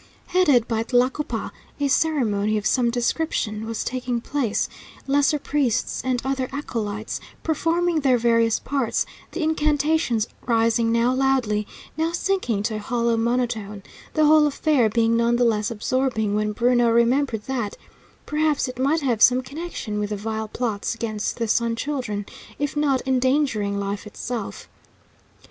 Headed 0.29 0.67
by 0.67 0.81
Tlacopa, 0.81 1.51
a 1.79 1.87
ceremony 1.87 2.57
of 2.57 2.65
some 2.65 2.89
description 2.89 3.67
was 3.67 3.83
taking 3.83 4.19
place, 4.19 4.67
lesser 5.05 5.37
priests 5.37 6.01
and 6.03 6.19
other 6.25 6.49
acolytes 6.51 7.19
performing 7.43 7.99
their 7.99 8.17
various 8.17 8.57
parts, 8.57 9.05
the 9.33 9.43
incantations 9.43 10.25
rising 10.47 10.91
now 10.91 11.13
loudly, 11.13 11.67
now 11.97 12.13
sinking 12.13 12.63
to 12.63 12.77
a 12.77 12.79
hollow 12.79 13.15
monotone, 13.15 13.83
the 14.15 14.25
whole 14.25 14.47
affair 14.47 14.89
being 14.89 15.15
none 15.15 15.35
the 15.35 15.45
less 15.45 15.69
absorbing 15.69 16.33
when 16.33 16.51
Bruno 16.53 16.89
remembered 16.89 17.43
that, 17.43 17.77
perhaps, 18.25 18.67
it 18.67 18.79
might 18.79 19.01
have 19.01 19.21
some 19.21 19.43
connection 19.43 19.99
with 19.99 20.09
the 20.09 20.17
vile 20.17 20.47
plots 20.47 20.95
against 20.95 21.37
the 21.37 21.47
Sun 21.47 21.75
Children, 21.75 22.25
if 22.57 22.75
not 22.75 23.03
endangering 23.07 23.77
life 23.79 24.07
itself. 24.07 24.67